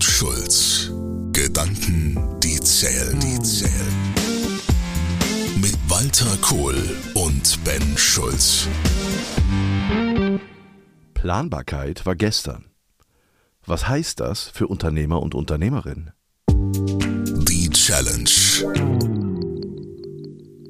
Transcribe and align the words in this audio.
und 0.00 0.04
Schulz. 0.04 0.90
Gedanken, 1.32 2.16
die 2.40 2.58
zählen, 2.60 3.20
die 3.20 3.38
zählen. 3.40 4.14
Mit 5.60 5.76
Walter 5.88 6.38
Kohl 6.40 6.74
und 7.14 7.62
Ben 7.64 7.98
Schulz. 7.98 8.66
Planbarkeit 11.12 12.06
war 12.06 12.16
gestern. 12.16 12.70
Was 13.66 13.88
heißt 13.88 14.20
das 14.20 14.48
für 14.48 14.68
Unternehmer 14.68 15.20
und 15.20 15.34
Unternehmerinnen? 15.34 16.12
Die 16.48 17.68
Challenge. 17.68 18.30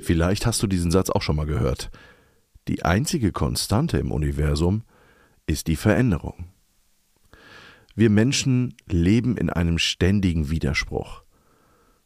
Vielleicht 0.02 0.44
hast 0.44 0.60
du 0.60 0.66
diesen 0.66 0.90
Satz 0.90 1.08
auch 1.08 1.22
schon 1.22 1.36
mal 1.36 1.46
gehört. 1.46 1.90
Die 2.66 2.84
einzige 2.84 3.30
Konstante 3.30 3.98
im 3.98 4.10
Universum 4.10 4.82
ist 5.46 5.68
die 5.68 5.76
Veränderung. 5.76 6.49
Wir 8.00 8.08
Menschen 8.08 8.72
leben 8.86 9.36
in 9.36 9.50
einem 9.50 9.76
ständigen 9.76 10.48
Widerspruch. 10.48 11.22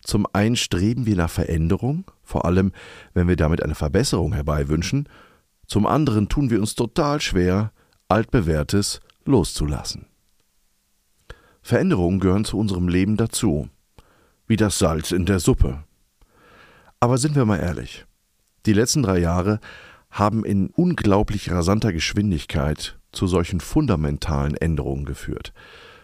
Zum 0.01 0.27
einen 0.33 0.57
streben 0.57 1.07
wir 1.07 1.15
nach 1.15 1.31
Veränderung, 1.31 2.11
vor 2.25 2.47
allem 2.47 2.73
wenn 3.13 3.29
wir 3.29 3.37
damit 3.37 3.63
eine 3.63 3.77
Verbesserung 3.77 4.33
herbeiwünschen, 4.33 5.09
zum 5.69 5.87
anderen 5.87 6.29
tun 6.29 6.51
wir 6.51 6.59
uns 6.59 6.75
total 6.75 7.21
schwer, 7.21 7.71
altbewährtes 8.09 9.03
loszulassen. 9.25 10.07
Veränderungen 11.63 12.19
gehören 12.19 12.45
zu 12.45 12.59
unserem 12.59 12.89
Leben 12.89 13.17
dazu, 13.17 13.69
wie 14.49 14.57
das 14.57 14.81
Salz 14.81 15.13
in 15.13 15.27
der 15.27 15.39
Suppe. 15.39 15.85
Aber 16.99 17.19
sind 17.19 17.37
wir 17.37 17.45
mal 17.45 17.61
ehrlich, 17.61 18.05
die 18.67 18.73
letzten 18.73 19.05
drei 19.05 19.19
Jahre 19.21 19.61
haben 20.11 20.45
in 20.45 20.71
unglaublich 20.71 21.53
rasanter 21.53 21.93
Geschwindigkeit 21.93 22.99
zu 23.15 23.27
solchen 23.27 23.61
fundamentalen 23.61 24.55
Änderungen 24.57 25.05
geführt, 25.05 25.53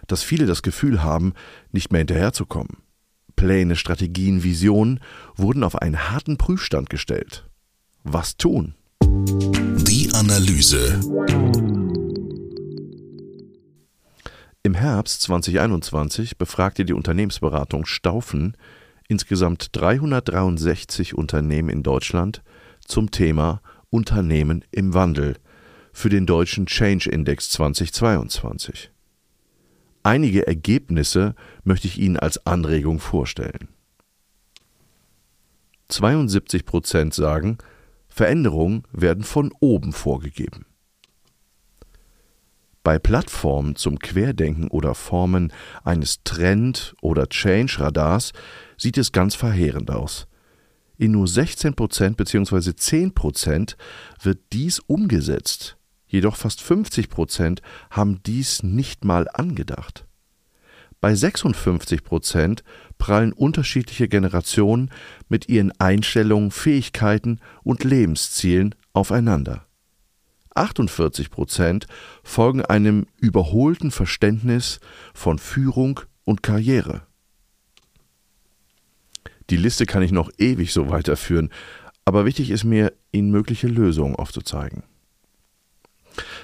dass 0.07 0.23
viele 0.23 0.47
das 0.47 0.63
Gefühl 0.63 1.03
haben, 1.03 1.35
nicht 1.73 1.93
mehr 1.93 2.01
hinterherzukommen. 2.01 2.79
Pläne, 3.37 3.77
Strategien, 3.77 4.43
Visionen 4.43 5.01
wurden 5.37 5.65
auf 5.65 5.77
einen 5.77 6.11
harten 6.11 6.37
Prüfstand 6.37 6.91
gestellt. 6.91 7.49
Was 8.03 8.37
tun? 8.37 8.75
Die 9.03 10.11
Analyse. 10.15 11.01
Im 14.63 14.75
Herbst 14.75 15.23
2021 15.23 16.37
befragte 16.37 16.85
die 16.85 16.93
Unternehmensberatung 16.93 17.87
Staufen 17.87 18.57
insgesamt 19.09 19.69
363 19.73 21.15
Unternehmen 21.15 21.71
in 21.71 21.83
Deutschland 21.83 22.43
zum 22.85 23.11
Thema 23.11 23.63
Unternehmen 23.89 24.65
im 24.71 24.93
Wandel 24.93 25.37
für 26.01 26.09
den 26.09 26.25
deutschen 26.25 26.65
Change 26.65 27.11
Index 27.11 27.51
2022. 27.51 28.91
Einige 30.03 30.47
Ergebnisse 30.47 31.35
möchte 31.63 31.89
ich 31.89 31.99
Ihnen 31.99 32.17
als 32.17 32.47
Anregung 32.47 33.01
vorstellen. 33.01 33.69
72 35.89 36.65
Prozent 36.65 37.13
sagen, 37.13 37.59
Veränderungen 38.09 38.85
werden 38.93 39.25
von 39.25 39.53
oben 39.61 39.93
vorgegeben. 39.93 40.65
Bei 42.83 42.99
Plattformen 42.99 43.77
zum 43.77 43.99
Querdenken 43.99 44.69
oder 44.69 44.95
Formen 44.95 45.53
eines 45.85 46.25
Trend- 46.25 46.95
oder 47.03 47.29
Change-Radars 47.29 48.33
sieht 48.79 48.97
es 48.97 49.13
ganz 49.13 49.35
verheerend 49.35 49.91
aus. 49.91 50.27
In 50.97 51.13
nur 51.13 51.29
16 51.29 51.75
Prozent 51.75 52.17
bzw. 52.17 52.75
10 52.75 53.13
Prozent 53.13 53.77
wird 54.23 54.39
dies 54.53 54.79
umgesetzt, 54.79 55.77
jedoch 56.11 56.37
fast 56.37 56.61
50 56.61 57.09
Prozent 57.09 57.63
haben 57.91 58.23
dies 58.25 58.63
nicht 58.63 59.05
mal 59.05 59.29
angedacht. 59.33 60.07
Bei 61.01 61.15
56 61.15 62.05
Prozent 62.05 62.63
prallen 62.99 63.33
unterschiedliche 63.33 64.07
Generationen 64.09 64.91
mit 65.29 65.49
ihren 65.49 65.73
Einstellungen, 65.81 66.51
Fähigkeiten 66.51 67.41
und 67.63 67.85
Lebenszielen 67.85 68.75
aufeinander. 68.93 69.67
48 70.55 71.31
Prozent 71.31 71.87
folgen 72.23 72.63
einem 72.63 73.07
überholten 73.17 73.91
Verständnis 73.91 74.81
von 75.15 75.39
Führung 75.39 76.01
und 76.25 76.43
Karriere. 76.43 77.03
Die 79.49 79.57
Liste 79.57 79.87
kann 79.87 80.03
ich 80.03 80.13
noch 80.13 80.31
ewig 80.39 80.73
so 80.73 80.91
weiterführen, 80.91 81.51
aber 82.05 82.25
wichtig 82.25 82.51
ist 82.51 82.65
mir, 82.65 82.93
Ihnen 83.13 83.31
mögliche 83.31 83.69
Lösungen 83.69 84.17
aufzuzeigen. 84.17 84.83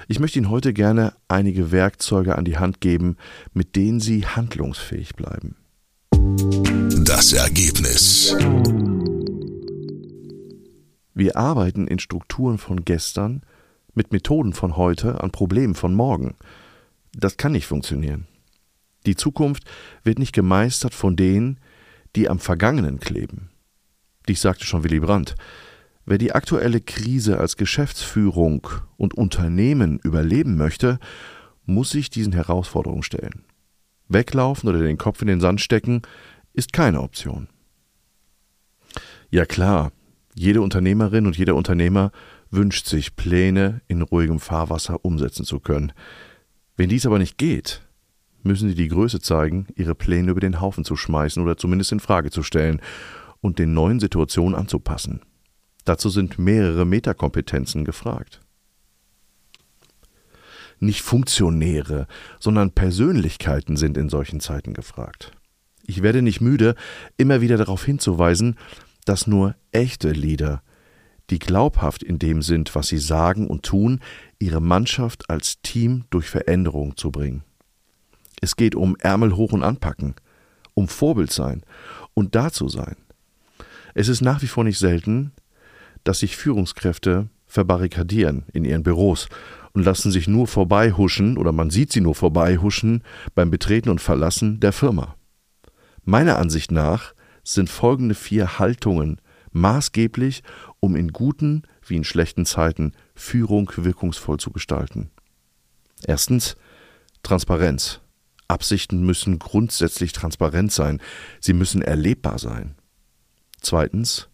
Ich 0.08 0.20
möchte 0.20 0.38
Ihnen 0.38 0.50
heute 0.50 0.72
gerne 0.72 1.14
einige 1.26 1.72
Werkzeuge 1.72 2.38
an 2.38 2.44
die 2.44 2.58
Hand 2.58 2.80
geben, 2.80 3.16
mit 3.52 3.74
denen 3.74 3.98
Sie 3.98 4.24
handlungsfähig 4.24 5.16
bleiben. 5.16 5.56
Das 7.04 7.32
Ergebnis. 7.32 8.36
Wir 11.12 11.36
arbeiten 11.36 11.88
in 11.88 11.98
Strukturen 11.98 12.58
von 12.58 12.84
gestern, 12.84 13.42
mit 13.94 14.12
Methoden 14.12 14.52
von 14.52 14.76
heute 14.76 15.24
an 15.24 15.32
Problemen 15.32 15.74
von 15.74 15.92
morgen. 15.92 16.36
Das 17.12 17.36
kann 17.36 17.52
nicht 17.52 17.66
funktionieren. 17.66 18.28
Die 19.06 19.16
Zukunft 19.16 19.64
wird 20.04 20.20
nicht 20.20 20.34
gemeistert 20.34 20.94
von 20.94 21.16
denen, 21.16 21.58
die 22.14 22.28
am 22.28 22.38
Vergangenen 22.38 23.00
kleben. 23.00 23.50
Dies 24.28 24.40
sagte 24.40 24.66
schon 24.66 24.84
Willy 24.84 25.00
Brandt. 25.00 25.34
Wer 26.08 26.18
die 26.18 26.32
aktuelle 26.32 26.80
Krise 26.80 27.38
als 27.38 27.56
Geschäftsführung 27.56 28.68
und 28.96 29.14
Unternehmen 29.14 29.98
überleben 29.98 30.56
möchte, 30.56 31.00
muss 31.64 31.90
sich 31.90 32.10
diesen 32.10 32.32
Herausforderungen 32.32 33.02
stellen. 33.02 33.44
Weglaufen 34.08 34.68
oder 34.68 34.78
den 34.78 34.98
Kopf 34.98 35.20
in 35.20 35.26
den 35.26 35.40
Sand 35.40 35.60
stecken 35.60 36.02
ist 36.52 36.72
keine 36.72 37.02
Option. 37.02 37.48
Ja 39.30 39.44
klar, 39.46 39.90
jede 40.36 40.62
Unternehmerin 40.62 41.26
und 41.26 41.36
jeder 41.36 41.56
Unternehmer 41.56 42.12
wünscht 42.50 42.86
sich, 42.86 43.16
Pläne 43.16 43.82
in 43.88 44.02
ruhigem 44.02 44.38
Fahrwasser 44.38 45.04
umsetzen 45.04 45.44
zu 45.44 45.58
können. 45.58 45.92
Wenn 46.76 46.88
dies 46.88 47.04
aber 47.04 47.18
nicht 47.18 47.36
geht, 47.36 47.82
müssen 48.44 48.68
sie 48.68 48.76
die 48.76 48.88
Größe 48.88 49.18
zeigen, 49.18 49.66
ihre 49.74 49.96
Pläne 49.96 50.30
über 50.30 50.40
den 50.40 50.60
Haufen 50.60 50.84
zu 50.84 50.94
schmeißen 50.94 51.42
oder 51.42 51.56
zumindest 51.56 51.90
in 51.90 51.98
Frage 51.98 52.30
zu 52.30 52.44
stellen 52.44 52.80
und 53.40 53.58
den 53.58 53.74
neuen 53.74 53.98
Situationen 53.98 54.54
anzupassen. 54.54 55.20
Dazu 55.86 56.10
sind 56.10 56.38
mehrere 56.38 56.84
Metakompetenzen 56.84 57.84
gefragt. 57.84 58.40
Nicht 60.80 61.00
Funktionäre, 61.00 62.08
sondern 62.40 62.72
Persönlichkeiten 62.72 63.76
sind 63.76 63.96
in 63.96 64.10
solchen 64.10 64.40
Zeiten 64.40 64.74
gefragt. 64.74 65.30
Ich 65.86 66.02
werde 66.02 66.22
nicht 66.22 66.40
müde, 66.40 66.74
immer 67.16 67.40
wieder 67.40 67.56
darauf 67.56 67.84
hinzuweisen, 67.84 68.56
dass 69.04 69.28
nur 69.28 69.54
echte 69.70 70.10
Leader, 70.10 70.60
die 71.30 71.38
glaubhaft 71.38 72.02
in 72.02 72.18
dem 72.18 72.42
sind, 72.42 72.74
was 72.74 72.88
sie 72.88 72.98
sagen 72.98 73.46
und 73.46 73.62
tun, 73.62 74.00
ihre 74.40 74.60
Mannschaft 74.60 75.30
als 75.30 75.62
Team 75.62 76.04
durch 76.10 76.28
Veränderung 76.28 76.96
zu 76.96 77.12
bringen. 77.12 77.44
Es 78.40 78.56
geht 78.56 78.74
um 78.74 78.96
Ärmel 78.96 79.36
hoch 79.36 79.52
und 79.52 79.62
anpacken, 79.62 80.16
um 80.74 80.88
Vorbild 80.88 81.32
sein 81.32 81.62
und 82.12 82.34
dazu 82.34 82.68
sein. 82.68 82.96
Es 83.94 84.08
ist 84.08 84.20
nach 84.20 84.42
wie 84.42 84.48
vor 84.48 84.64
nicht 84.64 84.78
selten, 84.78 85.32
dass 86.06 86.20
sich 86.20 86.36
Führungskräfte 86.36 87.28
verbarrikadieren 87.46 88.44
in 88.52 88.64
ihren 88.64 88.82
Büros 88.82 89.28
und 89.72 89.84
lassen 89.84 90.10
sich 90.10 90.28
nur 90.28 90.46
vorbeihuschen 90.46 91.36
oder 91.36 91.52
man 91.52 91.70
sieht 91.70 91.92
sie 91.92 92.00
nur 92.00 92.14
vorbeihuschen 92.14 93.02
beim 93.34 93.50
Betreten 93.50 93.90
und 93.90 94.00
Verlassen 94.00 94.60
der 94.60 94.72
Firma. 94.72 95.16
Meiner 96.04 96.38
Ansicht 96.38 96.70
nach 96.70 97.14
sind 97.44 97.68
folgende 97.68 98.14
vier 98.14 98.58
Haltungen 98.58 99.20
maßgeblich, 99.52 100.42
um 100.80 100.96
in 100.96 101.12
guten 101.12 101.62
wie 101.86 101.96
in 101.96 102.04
schlechten 102.04 102.46
Zeiten 102.46 102.92
Führung 103.14 103.70
wirkungsvoll 103.76 104.38
zu 104.38 104.50
gestalten. 104.50 105.10
Erstens 106.04 106.56
Transparenz. 107.22 108.00
Absichten 108.48 109.04
müssen 109.04 109.40
grundsätzlich 109.40 110.12
transparent 110.12 110.70
sein, 110.70 111.00
sie 111.40 111.52
müssen 111.52 111.82
erlebbar 111.82 112.38
sein. 112.38 112.76
Zweitens 113.60 114.28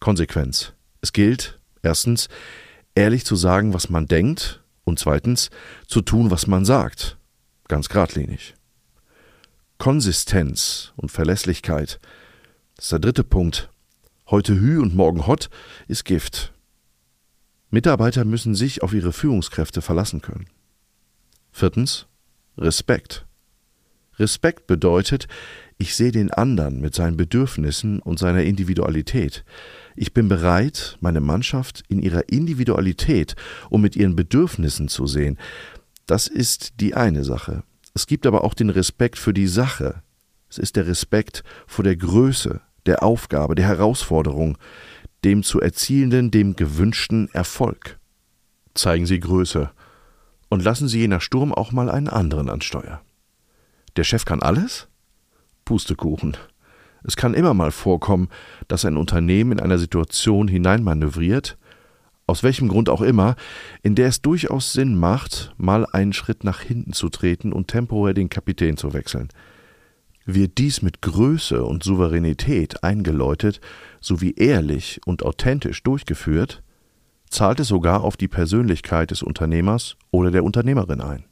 Konsequenz. 0.00 0.73
Es 1.04 1.12
gilt, 1.12 1.60
erstens, 1.82 2.30
ehrlich 2.94 3.26
zu 3.26 3.36
sagen, 3.36 3.74
was 3.74 3.90
man 3.90 4.06
denkt, 4.06 4.62
und 4.84 4.98
zweitens, 4.98 5.50
zu 5.86 6.00
tun, 6.00 6.30
was 6.30 6.46
man 6.46 6.64
sagt. 6.64 7.18
Ganz 7.68 7.90
geradlinig. 7.90 8.54
Konsistenz 9.76 10.94
und 10.96 11.12
Verlässlichkeit. 11.12 12.00
Das 12.76 12.86
ist 12.86 12.92
der 12.92 13.00
dritte 13.00 13.22
Punkt. 13.22 13.68
Heute 14.30 14.58
Hü 14.58 14.80
und 14.80 14.94
morgen 14.94 15.26
Hot 15.26 15.50
ist 15.88 16.06
Gift. 16.06 16.54
Mitarbeiter 17.68 18.24
müssen 18.24 18.54
sich 18.54 18.82
auf 18.82 18.94
ihre 18.94 19.12
Führungskräfte 19.12 19.82
verlassen 19.82 20.22
können. 20.22 20.46
Viertens, 21.52 22.06
Respekt. 22.56 23.26
Respekt 24.18 24.66
bedeutet, 24.66 25.28
ich 25.76 25.96
sehe 25.96 26.12
den 26.12 26.30
anderen 26.30 26.80
mit 26.80 26.94
seinen 26.94 27.18
Bedürfnissen 27.18 27.98
und 27.98 28.18
seiner 28.18 28.44
Individualität. 28.44 29.44
Ich 29.96 30.12
bin 30.12 30.28
bereit, 30.28 30.98
meine 31.00 31.20
Mannschaft 31.20 31.84
in 31.88 32.00
ihrer 32.00 32.28
Individualität 32.28 33.36
und 33.70 33.80
mit 33.80 33.96
ihren 33.96 34.16
Bedürfnissen 34.16 34.88
zu 34.88 35.06
sehen. 35.06 35.38
Das 36.06 36.26
ist 36.26 36.80
die 36.80 36.94
eine 36.94 37.24
Sache. 37.24 37.62
Es 37.94 38.06
gibt 38.06 38.26
aber 38.26 38.42
auch 38.42 38.54
den 38.54 38.70
Respekt 38.70 39.18
für 39.18 39.32
die 39.32 39.46
Sache. 39.46 40.02
Es 40.50 40.58
ist 40.58 40.76
der 40.76 40.86
Respekt 40.86 41.44
vor 41.66 41.84
der 41.84 41.96
Größe, 41.96 42.60
der 42.86 43.02
Aufgabe, 43.02 43.54
der 43.54 43.66
Herausforderung, 43.66 44.58
dem 45.24 45.42
zu 45.42 45.60
erzielenden, 45.60 46.30
dem 46.30 46.56
gewünschten 46.56 47.28
Erfolg. 47.32 47.98
Zeigen 48.74 49.06
Sie 49.06 49.20
Größe 49.20 49.70
und 50.48 50.62
lassen 50.62 50.88
Sie 50.88 51.00
je 51.00 51.08
nach 51.08 51.22
Sturm 51.22 51.52
auch 51.54 51.72
mal 51.72 51.88
einen 51.88 52.08
anderen 52.08 52.50
an 52.50 52.60
Steuer. 52.60 53.00
Der 53.96 54.04
Chef 54.04 54.24
kann 54.24 54.42
alles? 54.42 54.88
Pustekuchen. 55.64 56.36
Es 57.04 57.16
kann 57.16 57.34
immer 57.34 57.54
mal 57.54 57.70
vorkommen, 57.70 58.28
dass 58.66 58.84
ein 58.84 58.96
Unternehmen 58.96 59.52
in 59.52 59.60
einer 59.60 59.78
Situation 59.78 60.48
hineinmanövriert, 60.48 61.58
aus 62.26 62.42
welchem 62.42 62.68
Grund 62.68 62.88
auch 62.88 63.02
immer, 63.02 63.36
in 63.82 63.94
der 63.94 64.08
es 64.08 64.22
durchaus 64.22 64.72
Sinn 64.72 64.98
macht, 64.98 65.52
mal 65.58 65.84
einen 65.84 66.14
Schritt 66.14 66.42
nach 66.42 66.60
hinten 66.60 66.94
zu 66.94 67.10
treten 67.10 67.52
und 67.52 67.68
temporär 67.68 68.14
den 68.14 68.30
Kapitän 68.30 68.78
zu 68.78 68.94
wechseln. 68.94 69.28
Wird 70.24 70.56
dies 70.56 70.80
mit 70.80 71.02
Größe 71.02 71.62
und 71.62 71.84
Souveränität 71.84 72.82
eingeläutet 72.82 73.60
sowie 74.00 74.34
ehrlich 74.38 75.02
und 75.04 75.22
authentisch 75.22 75.82
durchgeführt, 75.82 76.62
zahlt 77.28 77.60
es 77.60 77.68
sogar 77.68 78.02
auf 78.02 78.16
die 78.16 78.28
Persönlichkeit 78.28 79.10
des 79.10 79.22
Unternehmers 79.22 79.96
oder 80.10 80.30
der 80.30 80.44
Unternehmerin 80.44 81.02
ein. 81.02 81.24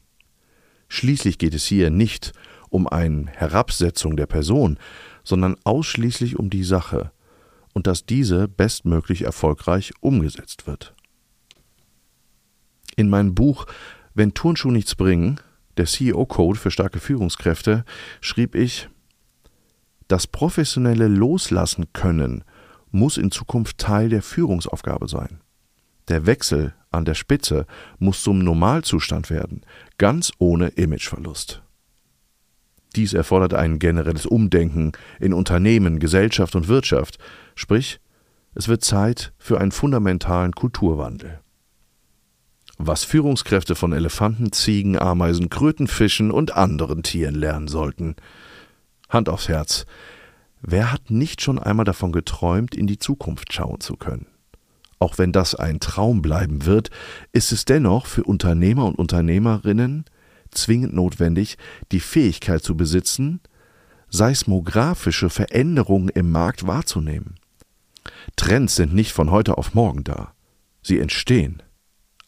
Schließlich 0.88 1.38
geht 1.38 1.54
es 1.54 1.64
hier 1.64 1.88
nicht 1.88 2.34
um 2.36 2.51
eine 2.86 3.26
Herabsetzung 3.30 4.16
der 4.16 4.26
Person, 4.26 4.78
sondern 5.24 5.56
ausschließlich 5.64 6.38
um 6.38 6.50
die 6.50 6.64
Sache 6.64 7.12
und 7.74 7.86
dass 7.86 8.06
diese 8.06 8.48
bestmöglich 8.48 9.22
erfolgreich 9.22 9.92
umgesetzt 10.00 10.66
wird. 10.66 10.94
In 12.96 13.08
meinem 13.08 13.34
Buch 13.34 13.66
Wenn 14.14 14.34
Turnschuh 14.34 14.70
nichts 14.70 14.94
bringen, 14.94 15.40
der 15.78 15.86
CEO-Code 15.86 16.58
für 16.58 16.70
starke 16.70 17.00
Führungskräfte, 17.00 17.84
schrieb 18.20 18.54
ich, 18.54 18.90
das 20.08 20.26
professionelle 20.26 21.08
Loslassen 21.08 21.86
können 21.94 22.44
muss 22.92 23.16
in 23.16 23.30
Zukunft 23.30 23.78
Teil 23.78 24.10
der 24.10 24.22
Führungsaufgabe 24.22 25.08
sein. 25.08 25.40
Der 26.08 26.26
Wechsel 26.26 26.74
an 26.90 27.04
der 27.04 27.14
Spitze 27.14 27.66
muss 27.98 28.22
zum 28.22 28.40
Normalzustand 28.40 29.30
werden, 29.30 29.62
ganz 29.98 30.32
ohne 30.38 30.68
Imageverlust. 30.68 31.62
Dies 32.92 33.14
erfordert 33.14 33.54
ein 33.54 33.78
generelles 33.78 34.26
Umdenken 34.26 34.92
in 35.20 35.32
Unternehmen, 35.32 35.98
Gesellschaft 35.98 36.54
und 36.54 36.68
Wirtschaft, 36.68 37.18
sprich, 37.54 38.00
es 38.54 38.68
wird 38.68 38.84
Zeit 38.84 39.32
für 39.38 39.60
einen 39.60 39.72
fundamentalen 39.72 40.52
Kulturwandel. 40.52 41.40
Was 42.78 43.04
Führungskräfte 43.04 43.74
von 43.74 43.92
Elefanten, 43.92 44.52
Ziegen, 44.52 44.98
Ameisen, 44.98 45.50
Kröten, 45.50 45.86
Fischen 45.86 46.30
und 46.30 46.56
anderen 46.56 47.02
Tieren 47.02 47.34
lernen 47.34 47.68
sollten. 47.68 48.16
Hand 49.08 49.28
aufs 49.28 49.48
Herz. 49.48 49.86
Wer 50.60 50.92
hat 50.92 51.10
nicht 51.10 51.42
schon 51.42 51.58
einmal 51.58 51.84
davon 51.84 52.12
geträumt, 52.12 52.74
in 52.74 52.86
die 52.86 52.98
Zukunft 52.98 53.52
schauen 53.52 53.80
zu 53.80 53.96
können? 53.96 54.26
Auch 54.98 55.18
wenn 55.18 55.32
das 55.32 55.54
ein 55.54 55.80
Traum 55.80 56.22
bleiben 56.22 56.64
wird, 56.64 56.90
ist 57.32 57.52
es 57.52 57.64
dennoch 57.64 58.06
für 58.06 58.24
Unternehmer 58.24 58.86
und 58.86 58.98
Unternehmerinnen 58.98 60.04
zwingend 60.52 60.94
notwendig, 60.94 61.56
die 61.90 62.00
Fähigkeit 62.00 62.62
zu 62.62 62.76
besitzen, 62.76 63.40
seismografische 64.08 65.30
Veränderungen 65.30 66.08
im 66.10 66.30
Markt 66.30 66.66
wahrzunehmen. 66.66 67.36
Trends 68.36 68.76
sind 68.76 68.94
nicht 68.94 69.12
von 69.12 69.30
heute 69.30 69.58
auf 69.58 69.74
morgen 69.74 70.04
da. 70.04 70.34
Sie 70.82 70.98
entstehen. 70.98 71.62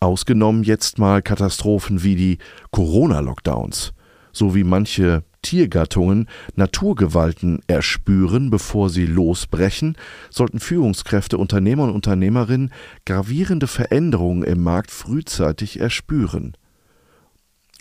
Ausgenommen 0.00 0.64
jetzt 0.64 0.98
mal 0.98 1.22
Katastrophen 1.22 2.02
wie 2.02 2.16
die 2.16 2.38
Corona-Lockdowns, 2.70 3.92
so 4.32 4.54
wie 4.54 4.64
manche 4.64 5.24
Tiergattungen 5.42 6.28
Naturgewalten 6.56 7.60
erspüren, 7.66 8.50
bevor 8.50 8.88
sie 8.88 9.06
losbrechen, 9.06 9.96
sollten 10.30 10.60
Führungskräfte, 10.60 11.36
Unternehmer 11.36 11.84
und 11.84 11.90
Unternehmerinnen 11.90 12.72
gravierende 13.04 13.66
Veränderungen 13.66 14.42
im 14.42 14.62
Markt 14.62 14.90
frühzeitig 14.90 15.80
erspüren 15.80 16.56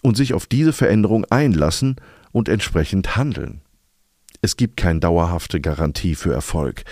und 0.04 0.16
sich 0.16 0.34
auf 0.36 0.46
diese 0.46 0.74
Veränderung 0.74 1.26
einlassen 1.26 1.96
und 2.32 2.50
entsprechend 2.50 3.16
handeln. 3.16 3.62
Es 4.42 4.58
gibt 4.58 4.78
keine 4.78 5.00
dauerhafte 5.00 5.62
Garantie 5.62 6.16
für 6.16 6.34
Erfolg. 6.34 6.84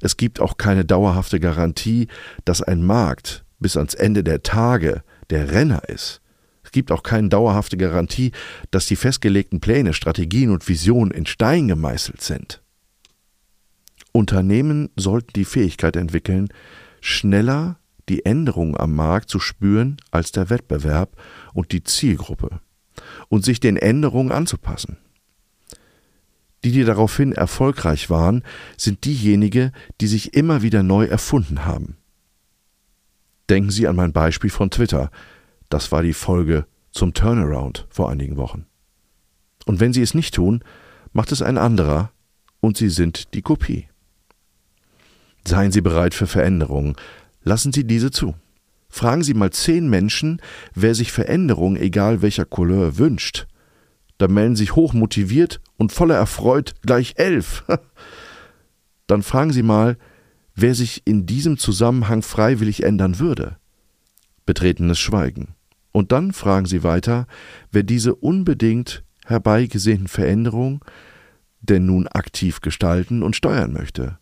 Es 0.00 0.16
gibt 0.16 0.40
auch 0.40 0.56
keine 0.56 0.84
dauerhafte 0.84 1.40
Garantie, 1.40 2.06
dass 2.44 2.62
ein 2.62 2.84
Markt 2.86 3.44
bis 3.58 3.76
ans 3.76 3.94
Ende 3.94 4.22
der 4.22 4.42
Tage 4.42 5.02
der 5.28 5.50
Renner 5.50 5.88
ist. 5.88 6.20
Es 6.62 6.70
gibt 6.70 6.92
auch 6.92 7.02
keine 7.02 7.28
dauerhafte 7.28 7.76
Garantie, 7.76 8.30
dass 8.70 8.86
die 8.86 8.96
festgelegten 8.96 9.60
Pläne, 9.60 9.94
Strategien 9.94 10.50
und 10.50 10.68
Visionen 10.68 11.10
in 11.10 11.26
Stein 11.26 11.66
gemeißelt 11.66 12.22
sind. 12.22 12.62
Unternehmen 14.12 14.90
sollten 14.94 15.32
die 15.34 15.44
Fähigkeit 15.44 15.96
entwickeln, 15.96 16.48
schneller 17.00 17.78
die 18.08 18.24
Änderungen 18.24 18.76
am 18.76 18.94
Markt 18.94 19.28
zu 19.28 19.38
spüren 19.38 19.96
als 20.10 20.32
der 20.32 20.50
Wettbewerb 20.50 21.16
und 21.52 21.72
die 21.72 21.84
Zielgruppe 21.84 22.60
und 23.28 23.44
sich 23.44 23.60
den 23.60 23.76
Änderungen 23.76 24.32
anzupassen. 24.32 24.98
Die, 26.64 26.72
die 26.72 26.84
daraufhin 26.84 27.32
erfolgreich 27.32 28.08
waren, 28.08 28.44
sind 28.76 29.04
diejenigen, 29.04 29.72
die 30.00 30.06
sich 30.06 30.34
immer 30.34 30.62
wieder 30.62 30.82
neu 30.82 31.06
erfunden 31.06 31.64
haben. 31.64 31.96
Denken 33.48 33.70
Sie 33.70 33.88
an 33.88 33.96
mein 33.96 34.12
Beispiel 34.12 34.50
von 34.50 34.70
Twitter. 34.70 35.10
Das 35.68 35.90
war 35.90 36.02
die 36.02 36.12
Folge 36.12 36.66
zum 36.92 37.14
Turnaround 37.14 37.86
vor 37.90 38.10
einigen 38.10 38.36
Wochen. 38.36 38.66
Und 39.66 39.80
wenn 39.80 39.92
Sie 39.92 40.02
es 40.02 40.14
nicht 40.14 40.34
tun, 40.34 40.62
macht 41.12 41.32
es 41.32 41.42
ein 41.42 41.58
anderer 41.58 42.12
und 42.60 42.76
Sie 42.76 42.90
sind 42.90 43.34
die 43.34 43.42
Kopie. 43.42 43.88
Seien 45.44 45.72
Sie 45.72 45.80
bereit 45.80 46.14
für 46.14 46.28
Veränderungen, 46.28 46.94
Lassen 47.44 47.72
Sie 47.72 47.84
diese 47.84 48.10
zu. 48.10 48.34
Fragen 48.88 49.22
Sie 49.22 49.34
mal 49.34 49.50
zehn 49.50 49.88
Menschen, 49.88 50.40
wer 50.74 50.94
sich 50.94 51.12
Veränderung, 51.12 51.76
egal 51.76 52.22
welcher 52.22 52.44
Couleur, 52.44 52.98
wünscht. 52.98 53.46
Da 54.18 54.28
melden 54.28 54.54
sich 54.54 54.76
hochmotiviert 54.76 55.60
und 55.78 55.92
voller 55.92 56.16
Erfreut 56.16 56.74
gleich 56.82 57.14
elf. 57.16 57.64
Dann 59.06 59.22
fragen 59.22 59.52
Sie 59.52 59.62
mal, 59.62 59.96
wer 60.54 60.74
sich 60.74 61.02
in 61.04 61.26
diesem 61.26 61.58
Zusammenhang 61.58 62.22
freiwillig 62.22 62.82
ändern 62.82 63.18
würde. 63.18 63.56
Betretenes 64.46 64.98
Schweigen. 64.98 65.54
Und 65.92 66.10
dann 66.10 66.32
fragen 66.32 66.66
Sie 66.66 66.82
weiter, 66.82 67.26
wer 67.70 67.82
diese 67.82 68.14
unbedingt 68.14 69.04
herbeigesehnten 69.26 70.08
Veränderungen 70.08 70.80
denn 71.60 71.86
nun 71.86 72.08
aktiv 72.08 72.60
gestalten 72.60 73.22
und 73.22 73.36
steuern 73.36 73.72
möchte. 73.72 74.18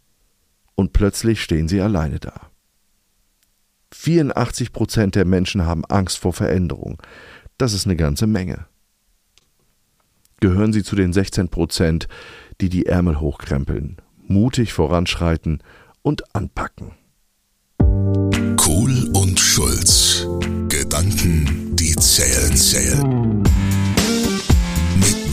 Und 0.74 0.92
plötzlich 0.92 1.42
stehen 1.42 1.68
Sie 1.68 1.80
alleine 1.80 2.20
da. 2.20 2.49
84 3.92 4.72
Prozent 4.72 5.14
der 5.14 5.24
Menschen 5.24 5.66
haben 5.66 5.84
Angst 5.84 6.18
vor 6.18 6.32
Veränderung. 6.32 7.00
Das 7.58 7.72
ist 7.72 7.86
eine 7.86 7.96
ganze 7.96 8.26
Menge. 8.26 8.66
Gehören 10.40 10.72
Sie 10.72 10.82
zu 10.82 10.96
den 10.96 11.12
16 11.12 11.48
Prozent, 11.48 12.08
die 12.60 12.68
die 12.70 12.86
Ärmel 12.86 13.20
hochkrempeln, 13.20 13.96
mutig 14.26 14.72
voranschreiten 14.72 15.62
und 16.02 16.34
anpacken. 16.34 16.92
Kohl 18.56 19.10
und 19.12 19.38
Schulz. 19.38 20.26
Gedanken, 20.68 21.76
die 21.76 21.94
zählen, 21.96 22.56
zählen. 22.56 23.42